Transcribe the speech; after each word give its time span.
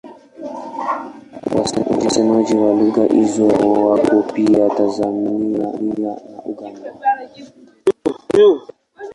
Wasemaji 2.03 2.55
wa 2.55 2.73
lugha 2.73 3.03
hizo 3.05 3.47
wako 3.47 4.21
pia 4.23 4.69
Tanzania 4.69 5.59
na 5.99 6.41
Uganda. 6.45 6.93